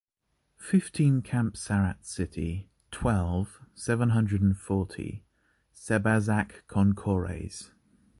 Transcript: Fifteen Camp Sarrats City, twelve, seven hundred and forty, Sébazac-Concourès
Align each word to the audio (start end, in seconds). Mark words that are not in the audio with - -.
Fifteen 0.57 1.21
Camp 1.21 1.53
Sarrats 1.53 2.07
City, 2.07 2.71
twelve, 2.89 3.59
seven 3.75 4.09
hundred 4.09 4.41
and 4.41 4.57
forty, 4.57 5.21
Sébazac-Concourès 5.75 7.69